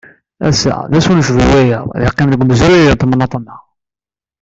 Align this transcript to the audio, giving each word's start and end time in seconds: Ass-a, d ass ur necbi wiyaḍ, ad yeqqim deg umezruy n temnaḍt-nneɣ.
Ass-a, 0.47 0.75
d 0.91 0.93
ass 0.97 1.05
ur 1.09 1.15
necbi 1.17 1.43
wiyaḍ, 1.51 1.87
ad 1.95 2.01
yeqqim 2.05 2.29
deg 2.29 2.43
umezruy 2.43 2.85
n 2.91 2.97
temnaḍt-nneɣ. 2.99 3.61